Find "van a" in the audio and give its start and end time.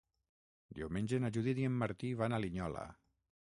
2.25-2.43